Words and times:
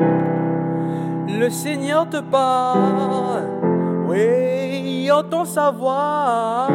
Le 0.00 1.48
Seigneur 1.48 2.08
te 2.08 2.20
parle, 2.20 3.44
oui, 4.08 5.10
entend 5.10 5.44
sa 5.44 5.70
voix 5.70 6.68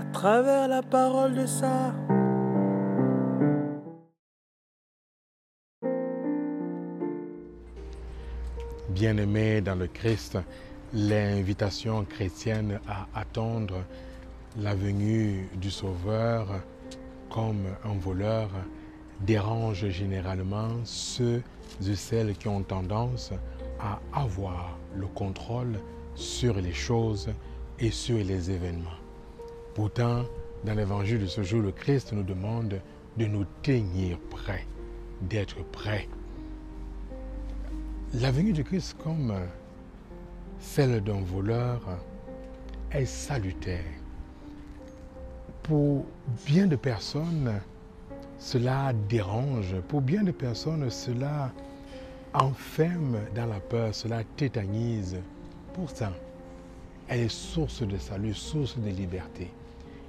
à 0.00 0.04
travers 0.12 0.68
la 0.68 0.82
parole 0.82 1.34
de 1.34 1.46
ça. 1.46 1.92
Bien-aimés 8.90 9.60
dans 9.60 9.76
le 9.76 9.86
Christ, 9.86 10.38
l'invitation 10.92 12.04
chrétienne 12.04 12.80
à 12.88 13.06
attendre 13.18 13.84
la 14.58 14.74
venue 14.74 15.48
du 15.54 15.70
Sauveur 15.70 16.46
comme 17.30 17.66
un 17.84 17.98
voleur 17.98 18.48
dérange 19.20 19.88
généralement 19.88 20.68
ceux 20.84 21.42
et 21.86 21.94
celles 21.94 22.36
qui 22.36 22.48
ont 22.48 22.62
tendance 22.62 23.32
à 23.80 24.00
avoir 24.12 24.78
le 24.96 25.06
contrôle 25.06 25.78
sur 26.14 26.54
les 26.54 26.72
choses 26.72 27.30
et 27.78 27.90
sur 27.90 28.18
les 28.18 28.50
événements. 28.50 28.90
Pourtant, 29.74 30.24
dans 30.64 30.74
l'évangile 30.74 31.20
de 31.20 31.26
ce 31.26 31.42
jour, 31.42 31.62
le 31.62 31.70
Christ 31.70 32.12
nous 32.12 32.24
demande 32.24 32.80
de 33.16 33.26
nous 33.26 33.44
tenir 33.62 34.18
prêts, 34.30 34.66
d'être 35.22 35.62
prêts. 35.70 36.08
La 38.14 38.30
venue 38.30 38.52
du 38.52 38.64
Christ 38.64 38.96
comme 39.02 39.34
celle 40.58 41.02
d'un 41.02 41.20
voleur 41.20 41.80
est 42.90 43.04
salutaire. 43.04 43.84
Pour 45.62 46.06
bien 46.46 46.66
de 46.66 46.76
personnes, 46.76 47.60
cela 48.38 48.92
dérange. 49.08 49.74
Pour 49.88 50.00
bien 50.00 50.22
de 50.22 50.30
personnes, 50.30 50.88
cela 50.90 51.52
enferme 52.34 53.18
dans 53.34 53.46
la 53.46 53.60
peur, 53.60 53.94
cela 53.94 54.22
tétanise. 54.36 55.16
Pourtant, 55.72 56.12
elle 57.08 57.20
est 57.20 57.28
source 57.28 57.82
de 57.82 57.96
salut, 57.96 58.34
source 58.34 58.78
de 58.78 58.90
liberté. 58.90 59.50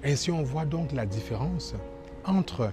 Ainsi, 0.04 0.32
on 0.32 0.44
voit 0.44 0.66
donc 0.66 0.92
la 0.92 1.06
différence 1.06 1.74
entre 2.26 2.72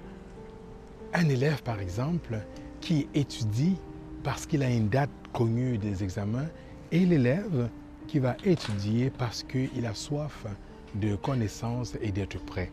un 1.15 1.29
élève, 1.29 1.63
par 1.63 1.81
exemple, 1.81 2.39
qui 2.81 3.09
étudie 3.15 3.77
parce 4.23 4.47
qu'il 4.47 4.63
a 4.63 4.71
une 4.71 4.89
date 4.89 5.11
connue 5.33 5.79
des 5.79 6.03
examens 6.03 6.49
et 6.93 7.05
l'élève 7.07 7.69
qui 8.07 8.19
va 8.19 8.37
étudier 8.45 9.11
parce 9.11 9.43
qu'il 9.43 9.87
a 9.87 9.95
soif 9.95 10.47
de 10.95 11.17
connaissances 11.17 11.97
et 12.01 12.13
d'être 12.13 12.39
prêt. 12.45 12.71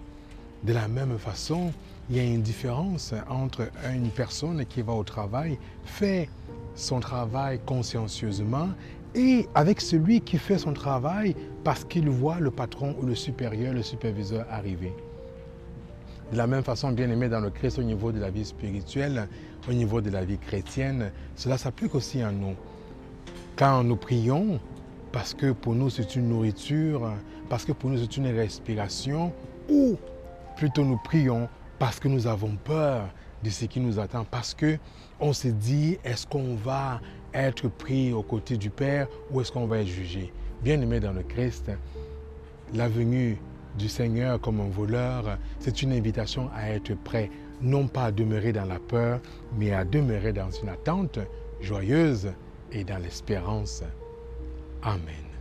De 0.64 0.74
la 0.74 0.88
même 0.88 1.18
façon, 1.18 1.72
il 2.10 2.18
y 2.18 2.20
a 2.20 2.24
une 2.24 2.42
différence 2.42 3.14
entre 3.30 3.70
une 3.94 4.10
personne 4.10 4.66
qui 4.66 4.82
va 4.82 4.94
au 4.94 5.04
travail, 5.04 5.58
fait 5.84 6.30
son 6.76 7.00
travail 7.00 7.60
consciencieusement, 7.66 8.70
et 9.16 9.48
avec 9.54 9.80
celui 9.80 10.22
qui 10.22 10.38
fait 10.38 10.58
son 10.58 10.74
travail 10.74 11.36
parce 11.64 11.84
qu'il 11.84 12.10
voit 12.10 12.40
le 12.40 12.52
patron 12.52 12.96
ou 13.00 13.06
le 13.06 13.16
supérieur, 13.16 13.74
le 13.74 13.84
superviseur 13.84 14.46
arriver. 14.50 14.94
De 16.32 16.38
la 16.38 16.48
même 16.48 16.64
façon, 16.64 16.92
bien 16.92 17.10
aimé 17.10 17.30
dans 17.30 17.42
le 17.42 17.52
Christ 17.52 17.78
au 17.78 17.84
niveau 17.84 18.12
de 18.12 18.20
la 18.20 18.32
vie 18.32 18.46
spirituelle, 18.46 19.28
au 19.70 19.74
niveau 19.74 20.02
de 20.02 20.10
la 20.10 20.26
vie 20.26 20.40
chrétienne, 20.40 21.12
cela 21.36 21.58
s'applique 21.58 21.94
aussi 21.94 22.22
à 22.22 22.32
nous. 22.32 22.56
Quand 23.56 23.84
nous 23.84 23.96
prions, 23.96 24.60
parce 25.12 25.34
que 25.36 25.52
pour 25.52 25.76
nous 25.76 25.92
c'est 25.92 26.16
une 26.16 26.30
nourriture, 26.30 27.14
parce 27.50 27.66
que 27.66 27.72
pour 27.72 27.92
nous 27.92 28.00
c'est 28.00 28.18
une 28.18 28.28
respiration, 28.28 29.32
ou 29.70 29.96
plutôt 30.58 30.84
nous 30.84 31.00
prions 31.04 31.48
parce 31.84 32.00
que 32.00 32.08
nous 32.08 32.28
avons 32.28 32.56
peur 32.56 33.10
de 33.44 33.50
ce 33.50 33.66
qui 33.66 33.82
nous 33.82 34.00
attend, 34.00 34.24
parce 34.24 34.54
que 34.54 34.78
on 35.20 35.34
se 35.34 35.50
dit 35.50 35.98
est-ce 36.06 36.26
qu'on 36.26 36.56
va 36.56 37.02
être 37.34 37.68
pris 37.68 38.14
aux 38.14 38.24
côtés 38.24 38.56
du 38.56 38.70
Père 38.70 39.10
ou 39.30 39.42
est-ce 39.42 39.52
qu'on 39.52 39.68
va 39.68 39.80
être 39.80 39.88
jugé? 39.88 40.32
Bien 40.62 40.80
aimé 40.80 41.02
dans 41.02 41.12
le 41.12 41.24
Christ, 41.24 41.70
la 42.74 42.88
venue 42.88 43.38
du 43.78 43.90
Seigneur 43.90 44.40
comme 44.40 44.62
un 44.62 44.70
voleur, 44.70 45.38
c'est 45.60 45.82
une 45.82 45.92
invitation 45.92 46.50
à 46.56 46.70
être 46.70 46.94
prêt, 47.04 47.30
non 47.62 47.90
pas 47.90 48.06
à 48.06 48.12
demeurer 48.14 48.54
dans 48.54 48.64
la 48.64 48.80
peur, 48.80 49.20
mais 49.58 49.74
à 49.74 49.84
demeurer 49.84 50.32
dans 50.32 50.52
une 50.52 50.70
attente 50.70 51.20
joyeuse 51.60 52.32
et 52.72 52.86
dans 52.86 53.04
l'espérance. 53.04 53.84
Amen. 54.84 55.33